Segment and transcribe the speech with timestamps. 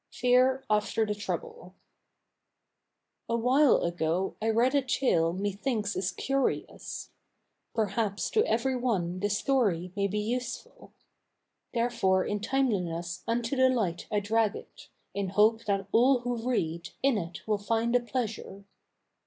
[0.11, 1.75] FEAR AFTER THE TROUBLE
[3.29, 7.11] Awhile ago I read a tale methinks is curious.
[7.75, 10.91] Perhaps to every one the story may be useful;
[11.75, 16.89] Therefore in timeliness unto the light I drag it, In hope that all who read,
[17.03, 18.65] in it will find a pleasure.